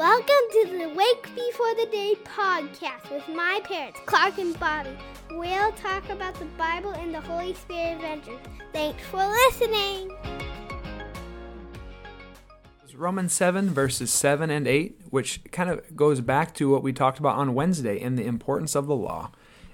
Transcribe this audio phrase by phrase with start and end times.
[0.00, 4.96] Welcome to the Wake Before the Day podcast with my parents, Clark and Bobbie.
[5.32, 8.40] We'll talk about the Bible and the Holy Spirit adventures.
[8.72, 10.10] Thanks for listening.
[12.94, 17.18] Romans 7, verses 7 and 8, which kind of goes back to what we talked
[17.18, 19.32] about on Wednesday in the importance of the law.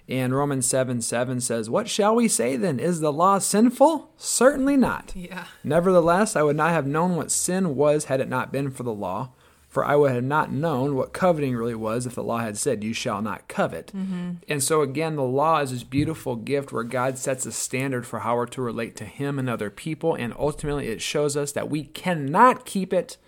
[0.08, 2.80] And Romans 7 7 says, What shall we say then?
[2.80, 4.10] Is the law sinful?
[4.16, 5.12] Certainly not.
[5.14, 5.44] Yeah.
[5.62, 8.92] Nevertheless, I would not have known what sin was had it not been for the
[8.92, 9.30] law.
[9.76, 12.82] For I would have not known what coveting really was if the law had said,
[12.82, 13.92] You shall not covet.
[13.94, 14.36] Mm-hmm.
[14.48, 18.20] And so, again, the law is this beautiful gift where God sets a standard for
[18.20, 20.14] how we're to relate to Him and other people.
[20.14, 23.18] And ultimately, it shows us that we cannot keep it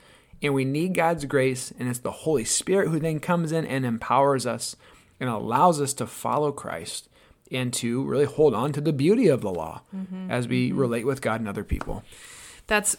[0.40, 1.70] and we need God's grace.
[1.78, 4.74] And it's the Holy Spirit who then comes in and empowers us
[5.20, 7.10] and allows us to follow Christ
[7.52, 10.30] and to really hold on to the beauty of the law mm-hmm.
[10.30, 10.78] as we mm-hmm.
[10.78, 12.04] relate with God and other people.
[12.66, 12.96] That's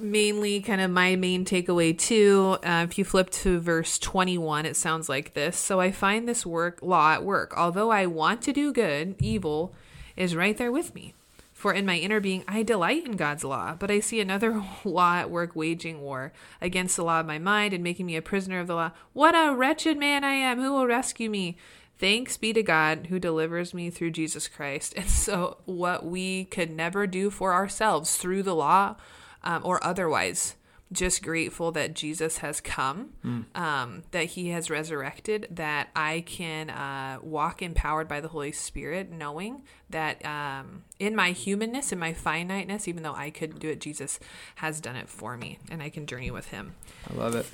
[0.00, 2.58] mainly kind of my main takeaway too.
[2.64, 5.56] Uh, if you flip to verse 21, it sounds like this.
[5.56, 7.56] So I find this work law at work.
[7.56, 9.74] Although I want to do good, evil
[10.16, 11.14] is right there with me.
[11.52, 15.16] For in my inner being, I delight in God's law, but I see another law
[15.16, 18.60] at work waging war against the law of my mind and making me a prisoner
[18.60, 18.92] of the law.
[19.12, 20.58] What a wretched man I am!
[20.58, 21.58] Who will rescue me?
[21.98, 24.94] Thanks be to God who delivers me through Jesus Christ.
[24.96, 28.96] And so, what we could never do for ourselves through the law
[29.42, 30.56] um, or otherwise,
[30.92, 33.44] just grateful that Jesus has come, mm.
[33.56, 39.10] um, that he has resurrected, that I can uh, walk empowered by the Holy Spirit,
[39.10, 43.80] knowing that um, in my humanness, in my finiteness, even though I couldn't do it,
[43.80, 44.18] Jesus
[44.56, 46.74] has done it for me, and I can journey with him.
[47.08, 47.46] I love it.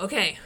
[0.00, 0.38] Okay.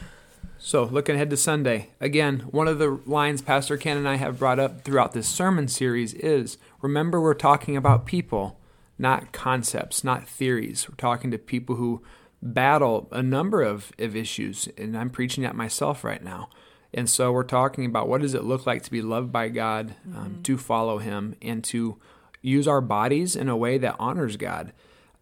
[0.58, 4.38] So, looking ahead to Sunday, again, one of the lines Pastor Ken and I have
[4.38, 8.58] brought up throughout this sermon series is remember, we're talking about people,
[8.98, 10.88] not concepts, not theories.
[10.88, 12.02] We're talking to people who
[12.42, 16.48] battle a number of, of issues, and I'm preaching at myself right now.
[16.94, 19.94] And so we're talking about what does it look like to be loved by God,
[20.06, 20.42] um, mm-hmm.
[20.42, 21.98] to follow Him, and to
[22.42, 24.72] use our bodies in a way that honors God.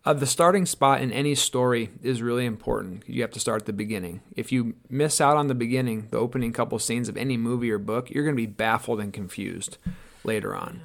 [0.02, 3.04] Uh, the starting spot in any story is really important.
[3.06, 4.22] You have to start at the beginning.
[4.34, 7.78] If you miss out on the beginning, the opening couple scenes of any movie or
[7.78, 9.76] book, you're going to be baffled and confused
[10.24, 10.80] later on.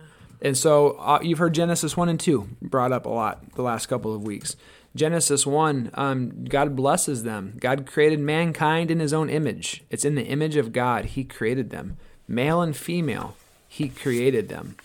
[0.45, 3.87] And so uh, you've heard Genesis 1 and 2 brought up a lot the last
[3.87, 4.55] couple of weeks.
[4.95, 7.57] Genesis 1, um, God blesses them.
[7.59, 9.83] God created mankind in his own image.
[9.89, 11.05] It's in the image of God.
[11.05, 11.97] He created them.
[12.27, 13.35] Male and female,
[13.67, 14.75] he created them.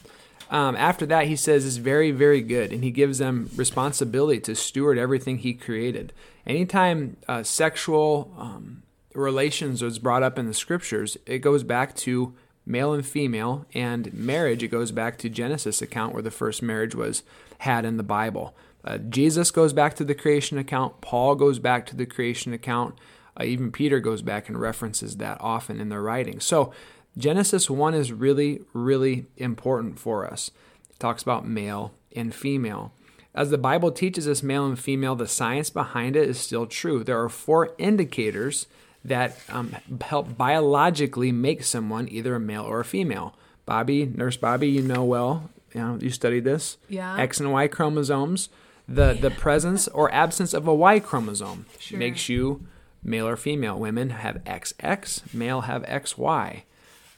[0.51, 4.55] Um, after that, he says it's very, very good, and he gives them responsibility to
[4.55, 6.15] steward everything he created.
[6.47, 8.83] Anytime uh, sexual um,
[9.15, 12.35] relations was brought up in the scriptures, it goes back to
[12.71, 16.95] male and female, and marriage, it goes back to Genesis account where the first marriage
[16.95, 17.23] was
[17.59, 18.55] had in the Bible.
[18.85, 21.01] Uh, Jesus goes back to the creation account.
[21.01, 22.99] Paul goes back to the creation account.
[23.39, 26.45] Uh, even Peter goes back and references that often in their writings.
[26.45, 26.73] So
[27.17, 30.51] Genesis 1 is really, really important for us.
[30.89, 32.93] It talks about male and female.
[33.35, 37.05] As the Bible teaches us male and female, the science behind it is still true.
[37.05, 38.67] There are four indicators
[39.05, 43.35] that um, help biologically make someone either a male or a female.
[43.67, 45.51] Bobbie, Nurse Bobbie, you know well.
[45.75, 46.77] You know, you studied this.
[46.89, 47.17] Yeah.
[47.17, 48.49] X and Y chromosomes
[48.91, 51.99] the the presence or absence of a Y chromosome sure.
[51.99, 52.67] makes you
[53.03, 53.79] male or female.
[53.79, 56.63] Women have XX, male have XY.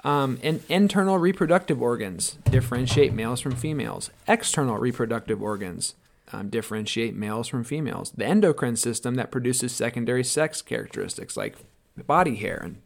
[0.04, 4.10] Um, and internal reproductive organs differentiate males from females.
[4.28, 5.94] External reproductive organs
[6.32, 8.10] um, differentiate males from females.
[8.10, 11.56] The endocrine system that produces secondary sex characteristics like
[11.97, 12.82] body hair and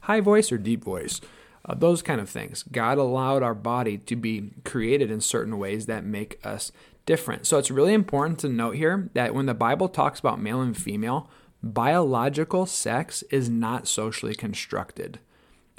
[0.00, 1.20] high voice or deep voice.
[1.66, 2.62] Uh, those kind of things.
[2.64, 6.70] God allowed our body to be created in certain ways that make us
[7.06, 7.46] different.
[7.46, 10.76] So it's really important to note here that when the Bible talks about male and
[10.76, 11.30] female,
[11.62, 15.18] biological sex is not socially constructed.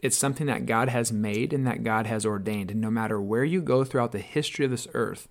[0.02, 2.72] It's something that God has made and that God has ordained.
[2.72, 5.28] And no matter where you go throughout the history of this earth,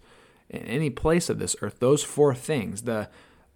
[0.49, 3.09] in any place of this earth, those four things the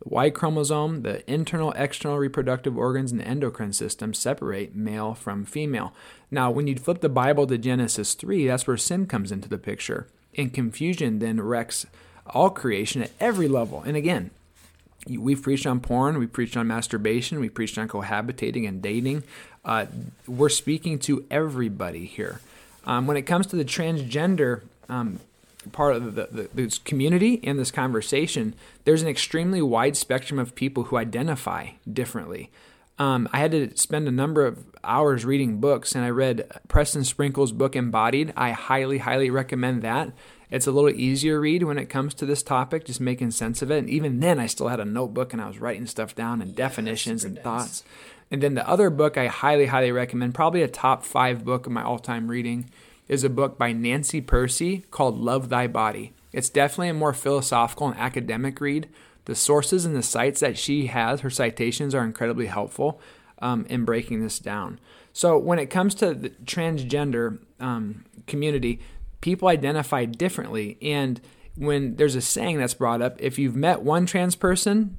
[0.04, 5.92] Y chromosome, the internal, external reproductive organs, and the endocrine system separate male from female.
[6.30, 9.58] Now, when you flip the Bible to Genesis 3, that's where sin comes into the
[9.58, 10.06] picture.
[10.36, 11.84] And confusion then wrecks
[12.26, 13.82] all creation at every level.
[13.82, 14.30] And again,
[15.08, 19.24] we've preached on porn, we've preached on masturbation, we've preached on cohabitating and dating.
[19.64, 19.86] Uh,
[20.26, 22.40] we're speaking to everybody here.
[22.84, 25.20] Um, when it comes to the transgender um,
[25.72, 28.54] part of the, the, this community and this conversation,
[28.84, 32.50] there's an extremely wide spectrum of people who identify differently.
[32.98, 37.04] Um, I had to spend a number of hours reading books, and I read Preston
[37.04, 38.32] Sprinkle's book Embodied.
[38.36, 40.12] I highly, highly recommend that.
[40.50, 43.70] It's a little easier read when it comes to this topic, just making sense of
[43.70, 43.78] it.
[43.78, 46.50] And even then, I still had a notebook and I was writing stuff down and
[46.50, 47.44] yeah, definitions and nice.
[47.44, 47.84] thoughts.
[48.30, 51.72] And then the other book I highly, highly recommend, probably a top five book of
[51.72, 52.70] my all time reading,
[53.08, 56.12] is a book by Nancy Pearcey called Love Thy Body.
[56.32, 58.88] It's definitely a more philosophical and academic read.
[59.24, 63.00] The sources and the sites that she has, her citations, are incredibly helpful
[63.40, 64.78] um, in breaking this down.
[65.12, 68.80] So, when it comes to the transgender um, community,
[69.20, 70.78] people identify differently.
[70.82, 71.20] And
[71.56, 74.98] when there's a saying that's brought up, if you've met one trans person,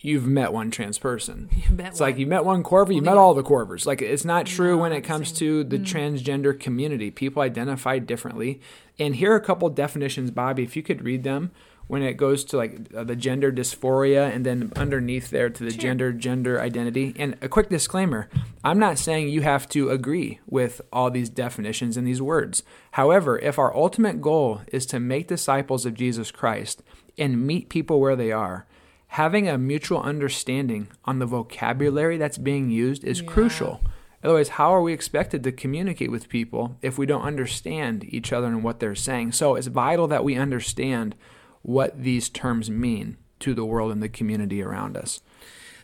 [0.00, 1.48] you've met one trans person.
[1.60, 2.20] You met it's like one.
[2.20, 3.86] you met one Korver, you met all the Korvers.
[3.86, 7.10] Like it's not true when it comes to the transgender community.
[7.10, 8.60] People identify differently.
[8.98, 11.50] And here are a couple definitions, Bobbie, if you could read them
[11.86, 15.72] when it goes to like uh, the gender dysphoria and then underneath there to the
[15.72, 17.14] gender gender identity.
[17.18, 18.28] And a quick disclaimer,
[18.62, 22.62] I'm not saying you have to agree with all these definitions and these words.
[22.92, 26.82] However, if our ultimate goal is to make disciples of Jesus Christ
[27.18, 28.66] and meet people where they are,
[29.10, 33.80] having a mutual understanding on the vocabulary that's being used is crucial.
[34.22, 38.46] Otherwise, how are we expected to communicate with people if we don't understand each other
[38.46, 39.32] and what they're saying?
[39.32, 41.16] So it's vital that we understand
[41.62, 45.20] what these terms mean to the world and the community around us.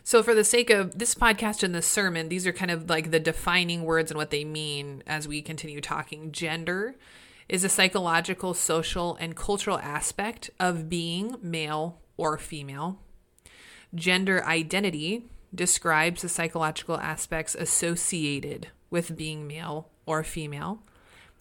[0.03, 3.11] So, for the sake of this podcast and this sermon, these are kind of like
[3.11, 6.31] the defining words and what they mean as we continue talking.
[6.31, 6.95] Gender
[7.49, 13.01] is a psychological, social, and cultural aspect of being male or female.
[13.95, 20.83] Gender identity describes the psychological aspects associated with being male or female.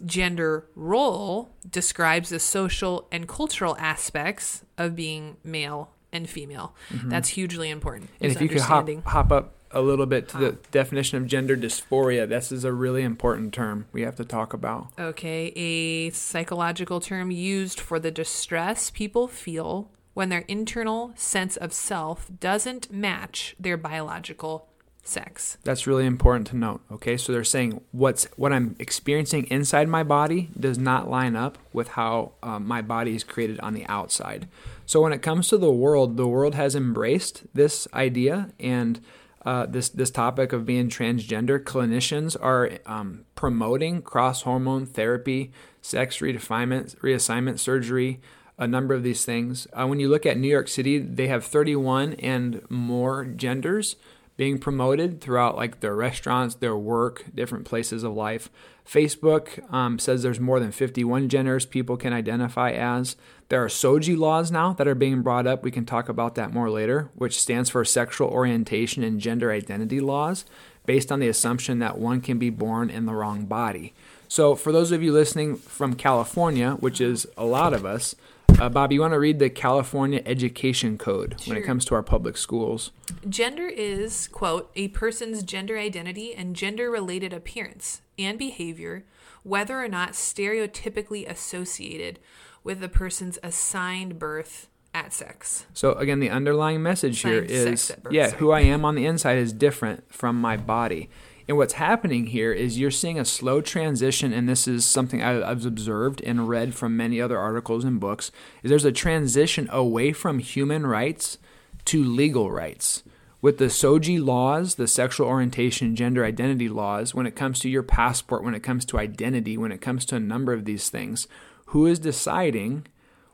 [0.05, 6.75] Gender role describes the social and cultural aspects of being male and female.
[6.91, 8.11] That's hugely important.
[8.15, 8.25] Mm-hmm.
[8.25, 11.57] And if you could hop, hop up a little bit to the definition of gender
[11.57, 14.89] dysphoria, this is a really important term we have to talk about.
[14.99, 21.75] Okay, a psychological term used for the distress people feel when their internal sense of
[21.75, 24.67] self doesn't match their biological
[25.03, 25.59] sex.
[25.63, 26.81] That's really important to note.
[26.91, 31.59] Okay, so they're saying what's what I'm experiencing inside my body does not line up
[31.75, 34.49] with how um, my body is created on the outside.
[34.87, 39.01] So when it comes to the world, the world has embraced this idea and
[39.45, 41.63] uh, this this topic of being transgender.
[41.63, 45.53] Clinicians are um, promoting cross hormone therapy,
[45.83, 48.19] sex redefinement, reassignment surgery.
[48.59, 49.67] A number of these things.
[49.73, 53.97] Uh, when you look at New York City, they have 31 and more genders
[54.37, 58.51] being promoted throughout like their restaurants, their work, different places of life.
[58.87, 63.17] Facebook um, says there's more than 51 genders people can identify as.
[63.49, 65.63] There are SOGI laws now that are being brought up.
[65.63, 70.01] We can talk about that more later, which stands for sexual orientation and gender identity
[70.01, 70.45] laws,
[70.85, 73.93] based on the assumption that one can be born in the wrong body.
[74.29, 78.15] So, for those of you listening from California, which is a lot of us,
[78.59, 82.03] uh, Bob, you want to read the California Education Code when it comes to our
[82.03, 82.91] public schools?
[83.29, 89.05] Gender is, quote, a person's gender identity and gender related appearance and behavior,
[89.43, 92.19] whether or not stereotypically associated
[92.65, 95.67] with a person's assigned birth at sex.
[95.75, 98.39] So again, the underlying message here Assigned sex is yeah, sorry.
[98.39, 101.11] who I am on the inside is different from my body.
[101.49, 105.65] And what's happening here is you're seeing a slow transition, and this is something I've
[105.65, 108.33] observed and read from many other articles and books.
[108.63, 111.39] Is there's a transition away from human rights
[111.87, 113.05] to legal rights.
[113.41, 117.85] With the SOGI laws, the sexual orientation, gender identity laws, when it comes to your
[117.85, 121.29] passport, when it comes to identity, when it comes to a number of these things,
[121.67, 122.87] who is deciding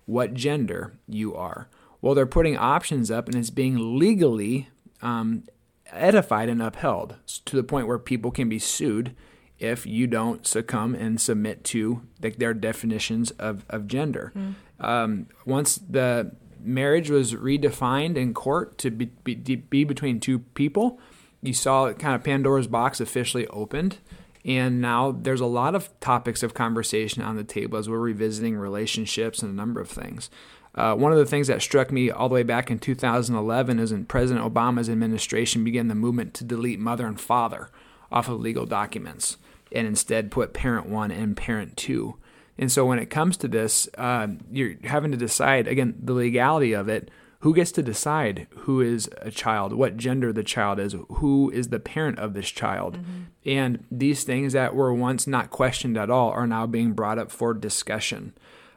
[0.05, 1.69] what gender you are.
[2.03, 4.69] Well, they're putting options up and it's being legally
[5.01, 5.45] um,
[5.93, 9.15] edified and upheld to the point where people can be sued
[9.59, 14.33] if you don't succumb and submit to like, their definitions of, of gender.
[14.81, 20.99] Um, once the marriage was redefined in court to be, be, be between two people,
[21.43, 23.99] you saw kind of Pandora's box officially opened.
[24.45, 28.57] And now there's a lot of topics of conversation on the table as we're revisiting
[28.57, 30.31] relationships and a number of things.
[30.75, 33.93] Uh, one of the things that struck me all the way back in 2011 is
[33.93, 37.69] when President Obama's administration began the movement to delete mother and father
[38.11, 39.37] off of legal documents
[39.71, 42.17] and instead put parent one and parent two.
[42.59, 46.73] And so when it comes to this, uh, you're having to decide, again, the legality
[46.73, 47.11] of it.
[47.41, 51.69] Who gets to decide who is a child, what gender the child is, who is
[51.69, 52.99] the parent of this child?
[53.45, 57.33] And these things that were once not questioned at all are now being brought up
[57.33, 58.33] for discussion.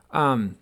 [0.10, 0.58] Um,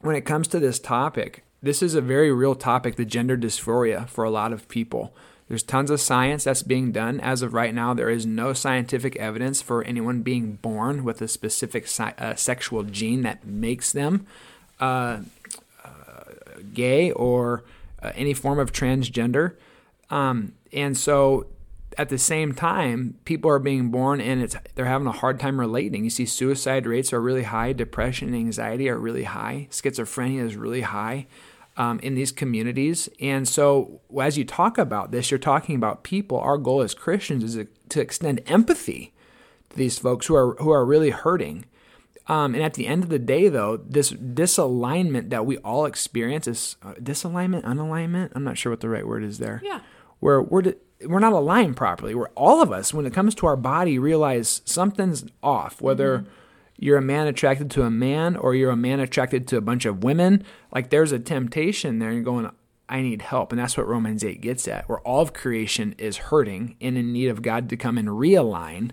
[0.00, 4.08] when it comes to this topic, this is a very real topic, the gender dysphoria
[4.08, 5.14] for a lot of people.
[5.48, 7.20] There's tons of science that's being done.
[7.20, 11.28] As of right now, there is no scientific evidence for anyone being born with a
[11.28, 14.26] specific si- uh, sexual gene that makes them
[14.78, 15.18] uh,
[15.84, 15.90] uh,
[16.72, 17.64] gay or
[18.00, 19.56] uh, any form of transgender.
[20.08, 21.46] Um, and so
[21.98, 25.58] at the same time, people are being born and it's they're having a hard time
[25.58, 26.04] relating.
[26.04, 30.56] You see, suicide rates are really high, depression and anxiety are really high, schizophrenia is
[30.56, 31.26] really high
[31.76, 33.08] um, in these communities.
[33.20, 36.38] And so, as you talk about this, you're talking about people.
[36.38, 39.14] Our goal as Christians is to extend empathy
[39.70, 41.64] to these folks who are who are really hurting.
[42.26, 46.46] Um, and at the end of the day, though, this disalignment that we all experience
[46.46, 48.30] is uh, disalignment, unalignment.
[48.36, 49.60] I'm not sure what the right word is there.
[49.64, 49.80] Yeah.
[50.20, 50.74] Where we're
[51.06, 52.14] we're not aligned properly.
[52.14, 55.80] Where all of us, when it comes to our body, realize something's off.
[55.80, 56.30] Whether mm-hmm.
[56.78, 59.84] you're a man attracted to a man or you're a man attracted to a bunch
[59.84, 62.10] of women, like there's a temptation there.
[62.10, 62.50] And you're going,
[62.88, 63.52] I need help.
[63.52, 67.12] And that's what Romans 8 gets at, where all of creation is hurting and in
[67.12, 68.90] need of God to come and realign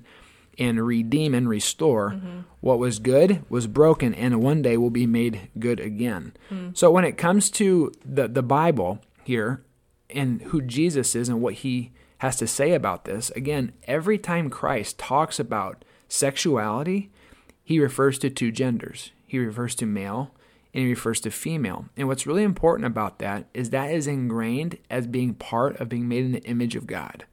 [0.59, 2.39] and redeem and restore mm-hmm.
[2.61, 6.33] what was good was broken and one day will be made good again.
[6.51, 6.75] Mm.
[6.75, 9.63] So when it comes to the the Bible here
[10.09, 14.49] and who Jesus is and what he has to say about this, again, every time
[14.49, 17.11] Christ talks about sexuality,
[17.63, 19.11] he refers to two genders.
[19.25, 20.33] He refers to male
[20.73, 21.85] and he refers to female.
[21.95, 26.07] And what's really important about that is that is ingrained as being part of being
[26.07, 27.25] made in the image of God,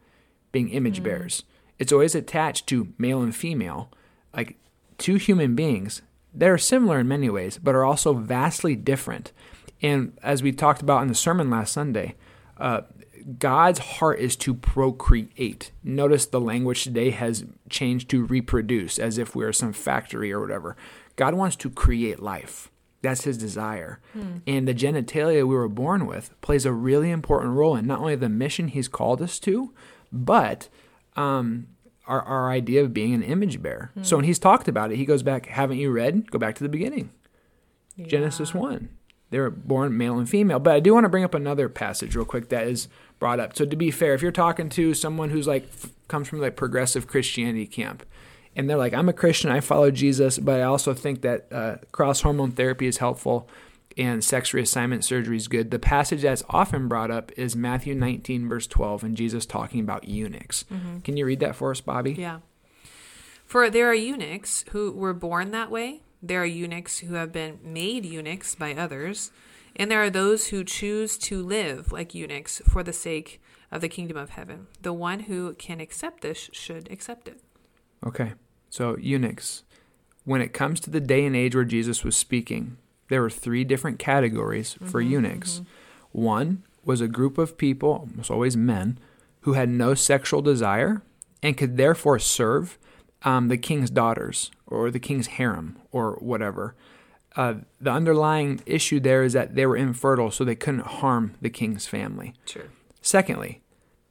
[0.52, 1.04] being image mm.
[1.04, 1.44] bearers
[1.78, 3.90] it's always attached to male and female,
[4.34, 4.56] like
[4.98, 9.32] two human beings that are similar in many ways, but are also vastly different.
[9.82, 12.14] And as we talked about in the sermon last Sunday,
[12.58, 12.82] uh,
[13.38, 15.70] God's heart is to procreate.
[15.82, 20.40] Notice the language today has changed to reproduce, as if we are some factory or
[20.40, 20.76] whatever.
[21.16, 22.70] God wants to create life.
[23.00, 24.00] That's his desire.
[24.12, 24.38] Hmm.
[24.46, 28.16] And the genitalia we were born with plays a really important role in not only
[28.16, 29.72] the mission he's called us to,
[30.10, 30.68] but
[31.16, 31.68] um,
[32.06, 33.90] our, our idea of being an image bearer.
[33.98, 34.06] Mm.
[34.06, 36.30] So when he's talked about it, he goes back, haven't you read?
[36.30, 37.10] Go back to the beginning.
[37.96, 38.06] Yeah.
[38.06, 38.88] Genesis 1.
[39.30, 40.58] They were born male and female.
[40.58, 43.56] But I do want to bring up another passage real quick that is brought up.
[43.56, 46.56] So to be fair, if you're talking to someone who's like f- comes from like
[46.56, 48.04] progressive Christianity camp,
[48.56, 51.76] and they're like, I'm a Christian, I follow Jesus, but I also think that uh,
[51.90, 53.48] cross hormone therapy is helpful
[53.96, 55.70] and sex reassignment surgery is good.
[55.70, 60.08] The passage that's often brought up is Matthew 19, verse 12, and Jesus talking about
[60.08, 60.64] eunuchs.
[60.72, 61.00] Mm-hmm.
[61.00, 62.14] Can you read that for us, Bobbie?
[62.14, 62.40] Yeah.
[63.46, 67.58] For there are eunuchs who were born that way, there are eunuchs who have been
[67.62, 69.30] made eunuchs by others,
[69.76, 73.40] and there are those who choose to live like eunuchs for the sake
[73.70, 74.68] of the kingdom of heaven.
[74.80, 77.40] The one who can accept this should accept it.
[78.06, 78.32] Okay.
[78.70, 79.64] So, eunuchs.
[80.24, 82.76] When it comes to the day and age where Jesus was speaking,
[83.08, 85.60] there were three different categories for mm-hmm, eunuchs.
[85.60, 86.22] Mm-hmm.
[86.22, 88.98] One was a group of people, almost always men,
[89.40, 91.02] who had no sexual desire
[91.42, 92.78] and could therefore serve
[93.22, 96.74] um, the king's daughters or the king's harem or whatever.
[97.36, 101.50] Uh, the underlying issue there is that they were infertile, so they couldn't harm the
[101.50, 102.34] king's family.
[102.46, 102.68] Sure.
[103.02, 103.60] Secondly,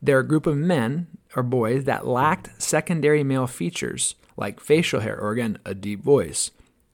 [0.02, 5.00] there are a group of men or boys that lacked secondary male features like facial
[5.00, 6.52] hair or, again, a deep voice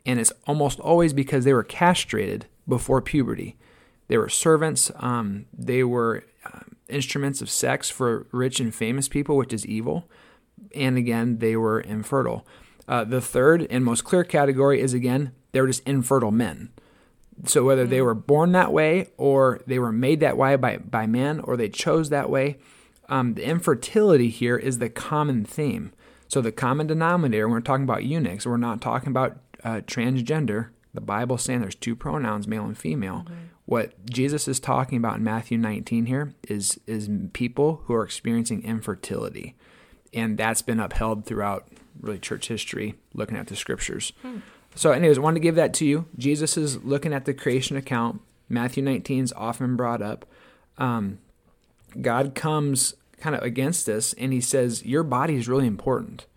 [0.10, 3.58] and it's almost always because they were castrated before puberty.
[4.08, 9.38] They were servants, um, they were uh, instruments of sex for rich and famous people,
[9.38, 10.10] which is evil.
[10.74, 12.46] And again, they were infertile.
[12.88, 16.70] Uh, the third and most clear category is again, they were just infertile men.
[17.46, 21.08] So whether they were born that way or they were made that way by, by
[21.08, 22.58] men or they chose that way,
[23.08, 25.94] um, the infertility here is the common theme.
[26.28, 30.70] So the common denominator, when we're talking about eunuchs, we're not talking about uh, transgender,
[30.94, 33.26] the Bible saying there's two pronouns, male and female.
[33.26, 33.34] Mm-hmm.
[33.66, 38.64] What Jesus is talking about in Matthew 19 here is is people who are experiencing
[38.64, 39.56] infertility,
[40.14, 41.68] and that's been upheld throughout
[42.02, 44.12] really church history, looking at the scriptures.
[44.24, 44.40] Hmm.
[44.80, 46.06] So, anyways, I wanted to give that to you.
[46.18, 48.22] Jesus is looking at the creation account.
[48.48, 50.26] Matthew 19 is often brought up.
[50.78, 51.20] Um,
[52.00, 56.28] God comes kind of against this, and he says your body is really important.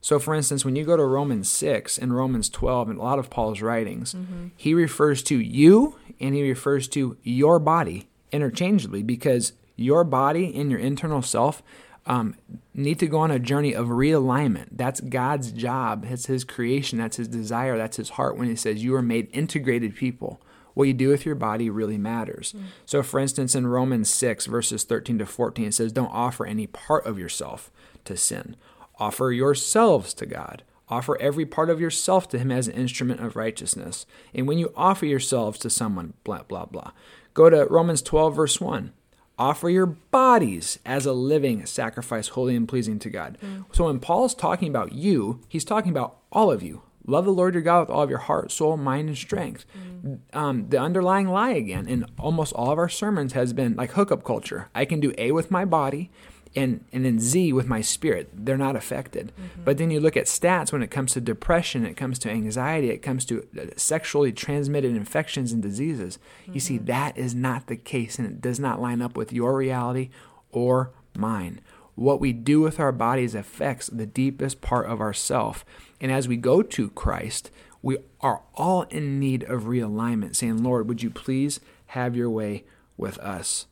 [0.00, 3.18] So, for instance, when you go to Romans 6 and Romans 12 and a lot
[3.18, 4.50] of Paul's writings, mm-hmm.
[4.56, 10.70] he refers to you and he refers to your body interchangeably because your body and
[10.70, 11.64] your internal self
[12.08, 12.34] um,
[12.74, 14.68] need to go on a journey of realignment.
[14.72, 16.04] That's God's job.
[16.08, 16.98] It's His creation.
[16.98, 17.78] That's His desire.
[17.78, 20.40] That's His heart when He says you are made integrated people.
[20.74, 22.52] What you do with your body really matters.
[22.52, 22.62] Mm.
[22.86, 26.66] So, for instance, in Romans 6, verses 13 to 14, it says, Don't offer any
[26.66, 27.70] part of yourself
[28.04, 28.56] to sin
[28.98, 30.64] Offer yourselves to God.
[30.88, 34.06] Offer every part of yourself to Him as an instrument of righteousness.
[34.34, 36.92] And when you offer yourselves to someone, blah, blah, blah.
[37.34, 38.92] Go to Romans 12, verse 1.
[39.38, 43.38] Offer your bodies as a living sacrifice, holy and pleasing to God.
[43.42, 43.64] Mm.
[43.72, 46.82] So when Paul's talking about you, he's talking about all of you.
[47.06, 49.64] Love the Lord your God with all of your heart, soul, mind, and strength.
[50.04, 50.18] Mm.
[50.34, 54.24] Um, the underlying lie again in almost all of our sermons has been like hookup
[54.24, 54.68] culture.
[54.74, 56.10] I can do A with my body
[56.54, 59.32] and and then Z with my spirit, they're not affected.
[59.64, 62.90] But then you look at stats when it comes to depression, it comes to anxiety,
[62.90, 66.18] it comes to uh, sexually transmitted infections and diseases.
[66.52, 69.56] You see, that is not the case, and it does not line up with your
[69.56, 70.10] reality
[70.50, 71.60] or mine.
[71.94, 75.64] What we do with our bodies affects the deepest part of ourself.
[76.00, 77.50] And as we go to Christ,
[77.82, 82.64] we are all in need of realignment, saying, Lord, would you please have your way
[82.96, 83.66] with us?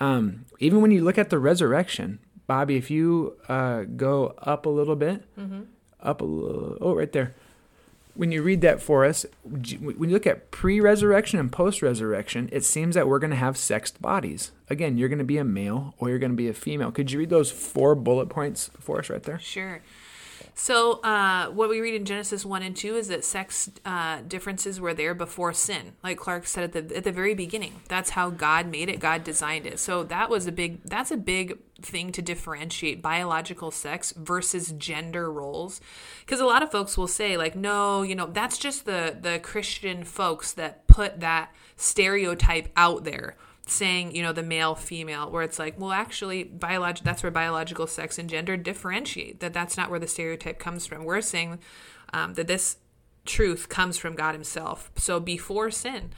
[0.00, 4.70] Um, even when you look at the resurrection, Bobbie, if you uh, go up a
[4.70, 5.24] little bit,
[6.00, 7.34] up a little, oh, right there.
[8.14, 12.48] When you read that for us, when you look at pre resurrection and post resurrection,
[12.52, 14.50] it seems that we're going to have sexed bodies.
[14.68, 16.90] Again, you're going to be a male or you're going to be a female.
[16.90, 19.38] Could you read those four bullet points for us right there?
[19.38, 19.80] Sure.
[20.62, 24.78] So, uh, what we read in Genesis 1 and 2 is that sex uh, differences
[24.78, 25.94] were there before sin.
[26.02, 27.80] Like Clark said at the, at the very beginning.
[27.88, 29.78] That's how God made it, God designed it.
[29.78, 35.32] So, that was a big, that's a big thing to differentiate biological sex versus gender
[35.32, 35.80] roles.
[36.26, 39.38] Because a lot of folks will say, like, no, you know, that's just the, the
[39.38, 43.38] Christian folks that put that stereotype out there
[43.70, 47.86] saying you know the male female where it's like well actually biolog- that's where biological
[47.86, 51.04] sex and gender differentiate that that's not where the stereotype comes from.
[51.04, 51.58] We're saying
[52.12, 52.78] um, that this
[53.24, 54.90] truth comes from god himself.
[54.96, 56.10] So before sin.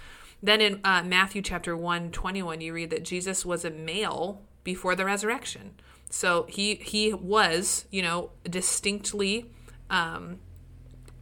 [0.43, 4.95] Then in uh, matthew chapter 1 21 you read that jesus was a male before
[4.97, 5.75] the resurrection.
[6.11, 9.51] So he he was you know distinctly
[9.91, 10.39] um,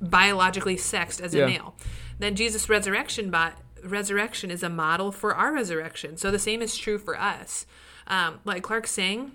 [0.00, 1.46] biologically sexed as a Yeah.
[1.46, 1.74] male.
[2.18, 3.52] Then jesus resurrection by
[3.84, 6.16] resurrection is a model for our resurrection.
[6.16, 7.66] So the same is true for us.
[8.06, 9.32] Um, like Clark's saying,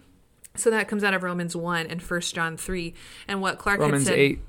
[0.55, 2.93] so that comes out of Romans 1 and 1 John 3.
[3.27, 4.39] And what Clark Romans had said, 8.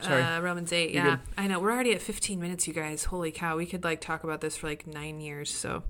[0.00, 0.22] Sorry.
[0.22, 1.10] Uh, Romans 8, You're yeah.
[1.10, 1.20] good.
[1.38, 1.58] I know.
[1.58, 3.04] We're already at 15 minutes, you guys.
[3.04, 3.56] Holy cow.
[3.56, 5.50] We could like talk about this for like nine years.
[5.50, 5.84] So,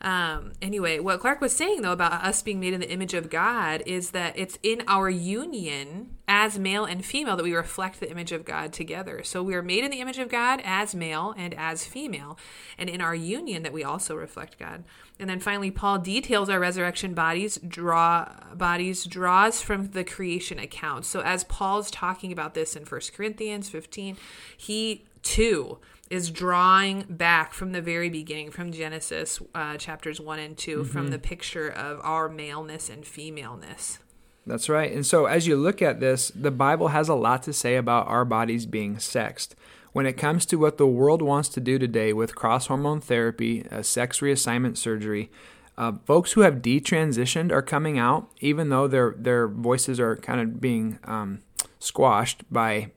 [0.00, 3.28] um, anyway, what Clark was saying though about us being made in the image of
[3.28, 8.10] God is that it's in our union as male and female that we reflect the
[8.10, 9.24] image of God together.
[9.24, 12.38] So we are made in the image of God as male and as female,
[12.76, 14.84] and in our union that we also reflect God.
[15.18, 21.06] And then finally, Paul details our resurrection bodies draw bodies draws from the creation account.
[21.06, 24.16] So as Paul's talking about this in 1 Corinthians 15,
[24.56, 25.78] he too
[26.10, 31.08] is drawing back from the very beginning, from Genesis uh, chapters 1 and 2, from
[31.08, 33.98] the picture of our maleness and femaleness.
[34.46, 34.90] That's right.
[34.90, 38.08] And so, as you look at this, the Bible has a lot to say about
[38.08, 39.54] our bodies being sexed.
[39.92, 43.66] When it comes to what the world wants to do today with cross hormone therapy,
[43.70, 45.30] uh, sex reassignment surgery,
[45.76, 50.40] uh, folks who have detransitioned are coming out, even though their their voices are kind
[50.40, 51.40] of being um,
[51.78, 52.90] squashed by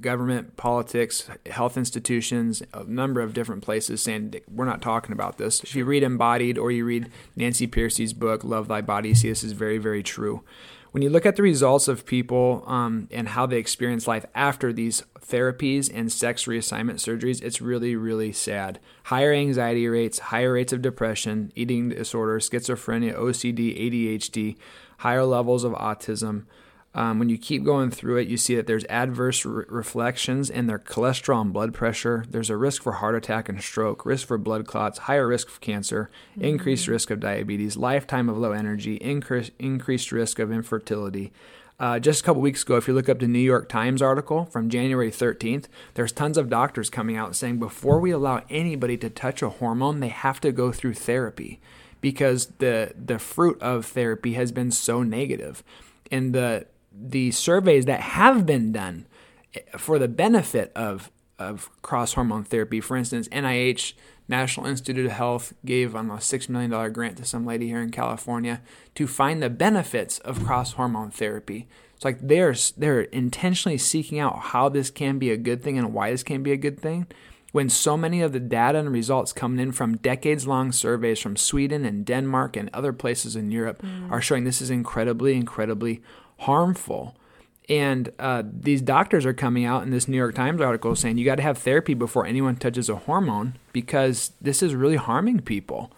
[0.00, 5.62] government, politics, health institutions, a number of different places saying we're not talking about this.
[5.62, 9.44] If you read Embodied or you read Nancy Pearcey's book, Love Thy Body, see this
[9.44, 10.42] is very, very true.
[10.92, 14.72] When you look at the results of people um, and how they experience life after
[14.72, 18.80] these therapies and sex reassignment surgeries, it's really, really sad.
[19.04, 24.56] Higher anxiety rates, higher rates of depression, eating disorder, schizophrenia, OCD, ADHD,
[24.98, 26.46] higher levels of autism.
[26.92, 30.66] Um, when you keep going through it, you see that there's adverse re- reflections in
[30.66, 32.24] their cholesterol and blood pressure.
[32.28, 35.60] There's a risk for heart attack and stroke, risk for blood clots, higher risk of
[35.60, 41.32] cancer, increased risk of diabetes, lifetime of low energy, increase, increased risk of infertility.
[41.78, 44.44] Uh, just a couple weeks ago, if you look up the New York Times article
[44.46, 49.08] from January 13th, there's tons of doctors coming out saying before we allow anybody to
[49.08, 51.60] touch a hormone, they have to go through therapy
[52.00, 55.62] because the the fruit of therapy has been so negative.
[56.10, 56.66] And the
[57.08, 59.06] the surveys that have been done
[59.76, 63.94] for the benefit of of cross hormone therapy, for instance, NIH
[64.28, 67.80] National Institute of Health gave um, a six million dollar grant to some lady here
[67.80, 68.60] in California
[68.94, 71.66] to find the benefits of cross hormone therapy.
[71.96, 75.92] It's like they're they're intentionally seeking out how this can be a good thing and
[75.92, 77.06] why this can be a good thing.
[77.52, 81.36] When so many of the data and results coming in from decades long surveys from
[81.36, 86.00] Sweden and Denmark and other places in Europe are showing this is incredibly, incredibly
[86.40, 87.16] harmful.
[87.68, 91.24] And uh, these doctors are coming out in this New York Times article saying you
[91.24, 95.92] got to have therapy before anyone touches a hormone because this is really harming people.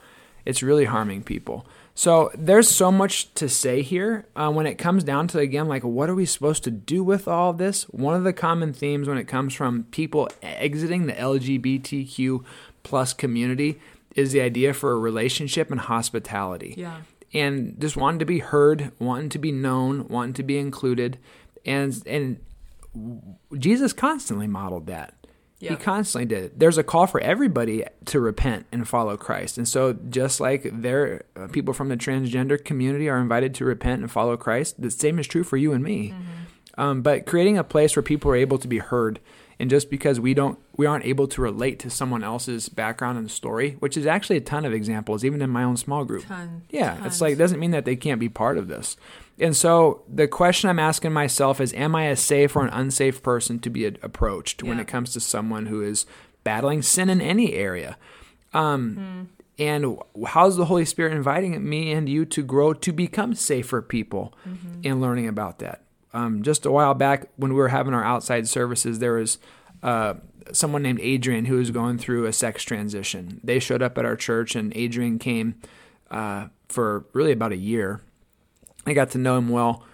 [0.44, 1.64] It's really harming people.
[1.94, 5.84] So there's so much to say here uh, when it comes down to again like
[5.84, 7.84] what are we supposed to do with all this?
[7.84, 12.44] One of the common themes when it comes from people exiting the LGBTQ
[12.82, 13.80] plus community
[14.16, 17.02] is the idea for a relationship and hospitality Yeah.
[17.34, 21.18] And just wanting to be heard, wanting to be known, wanting to be included,
[21.64, 22.40] and and
[23.58, 25.14] Jesus constantly modeled that.
[25.70, 26.58] He constantly did it.
[26.58, 29.58] There's a call for everybody to repent and follow Christ.
[29.58, 34.00] And so, just like there, uh, people from the transgender community are invited to repent
[34.00, 36.14] and follow Christ, the same is true for you and me.
[36.76, 39.20] Um, but creating a place where people are able to be heard,
[39.62, 43.30] and just because we don't, we aren't able to relate to someone else's background and
[43.30, 46.26] story, which is actually a ton of examples, even in my own small group.
[46.26, 47.06] Ton, Yeah, tons.
[47.06, 48.96] it's like it doesn't mean that they can't be part of this.
[49.38, 53.22] And so the question I'm asking myself is am I a safe or an unsafe
[53.22, 56.04] person to be approached when it comes to someone who is
[56.44, 57.96] battling sin in any area?
[58.52, 59.22] Um, Hmm.
[59.58, 64.32] And how's the Holy Spirit inviting me and you to grow to become safer people
[64.48, 64.80] Mm-hmm.
[64.82, 65.82] in learning about that?
[66.14, 69.38] Um, just a while back, when we were having our outside services, there was
[69.82, 70.14] uh,
[70.52, 73.40] someone named Adrian who was going through a sex transition.
[73.42, 75.54] They showed up at our church, and Adrian came
[76.10, 78.00] uh, for really about a year.
[78.86, 79.84] I got to know him well,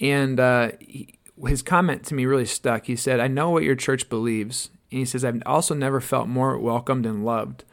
[0.00, 1.14] and uh, he,
[1.46, 2.86] his comment to me really stuck.
[2.86, 6.28] He said, "I know what your church believes," and he says, "I've also never felt
[6.28, 7.64] more welcomed and loved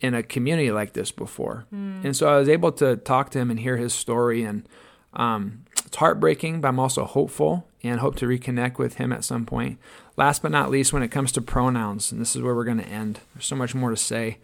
[0.00, 1.66] in a community like this before."
[2.04, 4.66] And so I was able to talk to him and hear his story, and
[5.12, 5.64] um,
[5.94, 9.78] it's heartbreaking, but I'm also hopeful and hope to reconnect with him at some point.
[10.16, 12.80] Last but not least, when it comes to pronouns, and this is where we're going
[12.80, 13.20] to end.
[13.32, 14.38] There's so much more to say.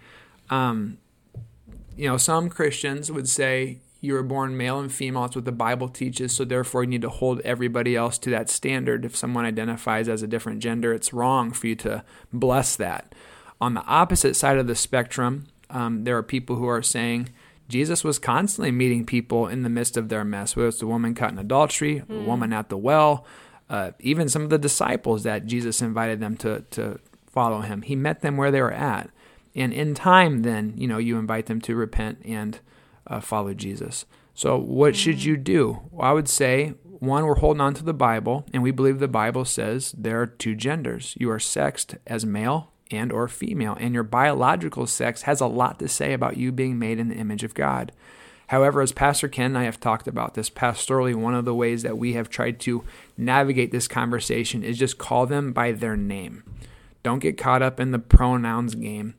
[0.49, 0.99] Um,
[1.97, 5.23] you know, some Christians would say you were born male and female.
[5.23, 6.33] That's what the Bible teaches.
[6.33, 9.05] So therefore, you need to hold everybody else to that standard.
[9.05, 13.13] If someone identifies as a different gender, it's wrong for you to bless that.
[13.61, 17.31] On the opposite side of the spectrum, um, there are people who are saying
[17.71, 21.15] Jesus was constantly meeting people in the midst of their mess, whether it's the woman
[21.15, 23.25] caught in adultery, the woman at the well,
[23.71, 26.99] uh, even some of the disciples that Jesus invited them to, to
[27.31, 27.83] follow him.
[27.83, 29.11] He met them where they were at.
[29.55, 32.59] And in time, then, you know, you invite them to repent and
[33.07, 34.05] uh, follow Jesus.
[34.35, 35.81] So, what should you do?
[35.91, 39.09] Well, I would say, one, we're holding on to the Bible, and we believe the
[39.09, 41.17] Bible says there are two genders.
[41.19, 45.79] You are sexed as male and or female, and your biological sex has a lot
[45.79, 47.93] to say about you being made in the image of God.
[48.49, 51.83] However, as Pastor Ken and I have talked about this pastorally, one of the ways
[51.83, 52.83] that we have tried to
[53.17, 56.43] navigate this conversation is just call them by their name.
[57.05, 59.15] Don't get caught up in the pronouns game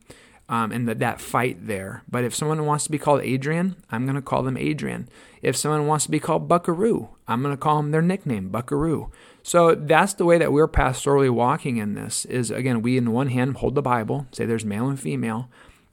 [0.50, 2.02] um, and the, that fight there.
[2.10, 5.08] But if someone wants to be called Adrian, I'm going to call them Adrian.
[5.40, 9.10] If someone wants to be called Buckaroo, I'm going to call them their nickname, Buckaroo.
[9.42, 13.28] So that's the way that we're pastorally walking in this is again, we in one
[13.28, 15.48] hand hold the Bible, say there's male and female.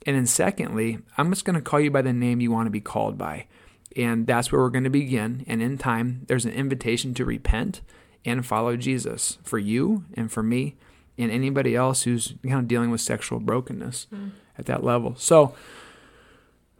[0.06, 2.70] And then secondly, I'm just going to call you by the name you want to
[2.70, 3.46] be called by.
[3.96, 5.44] And that's where we're going to begin.
[5.46, 7.80] And in time, there's an invitation to repent
[8.24, 10.76] and follow Jesus for you and for me
[11.18, 14.30] and anybody else who's kind of dealing with sexual brokenness mm.
[14.56, 15.14] at that level.
[15.16, 15.54] So,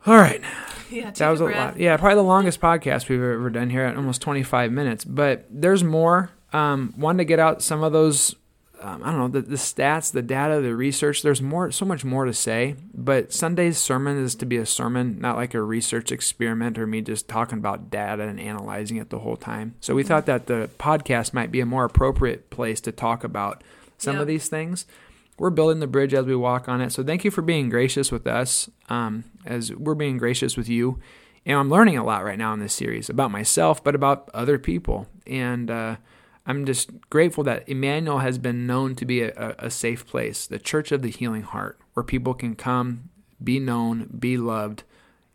[0.06, 0.42] all right.
[0.90, 1.56] Yeah, That was a breath.
[1.56, 1.78] lot.
[1.78, 5.04] Yeah, probably the longest podcast we've ever done here at almost 25 minutes.
[5.04, 6.32] But there's more.
[6.52, 8.34] Um, wanted to get out some of those.
[8.80, 11.20] Um, I don't know the, the stats, the data, the research.
[11.22, 12.76] There's more, so much more to say.
[12.94, 17.02] But Sunday's sermon is to be a sermon, not like a research experiment or me
[17.02, 19.74] just talking about data and analyzing it the whole time.
[19.80, 23.62] So we thought that the podcast might be a more appropriate place to talk about
[23.98, 24.22] some Yeah.
[24.22, 24.86] of these things
[25.40, 26.92] we're building the bridge as we walk on it.
[26.92, 31.00] So thank you for being gracious with us, um, as we're being gracious with you.
[31.46, 34.58] And I'm learning a lot right now in this series about myself, but about other
[34.58, 35.06] people.
[35.26, 35.96] And uh,
[36.50, 40.58] I'm just grateful that Emmanuel has been known to be a, a, safe place, the
[40.58, 43.08] Church of the Healing Heart, where people can come,
[43.42, 44.82] be known, be loved,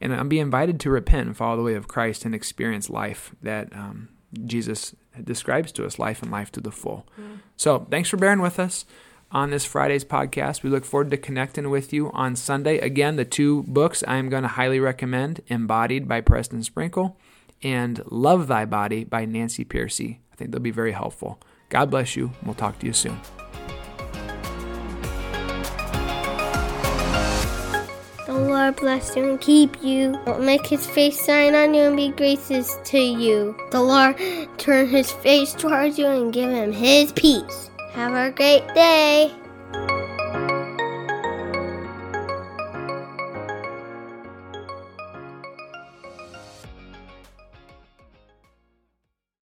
[0.01, 3.73] and be invited to repent and follow the way of Christ and experience life that
[3.73, 4.10] um,
[4.43, 7.08] Jesus describes to us, life and life to the full.
[7.56, 8.84] So thanks for bearing with us
[9.32, 10.63] on this Friday's podcast.
[10.63, 12.78] We look forward to connecting with you on Sunday.
[12.80, 17.17] Again, the two books I am going to highly recommend Embodied by Preston Sprinkle
[17.65, 20.19] and Love Thy Body by Nancy Pearcey.
[20.32, 21.41] I think they'll be very helpful.
[21.69, 22.32] God bless you.
[22.43, 23.19] We'll talk to you soon.
[28.28, 30.15] The Lord bless you and keep you.
[30.39, 33.58] Make his face shine on you and be gracious to you.
[33.71, 34.15] The Lord
[34.60, 37.71] turn his face towards you and give him his peace.
[37.93, 39.32] Have a great day.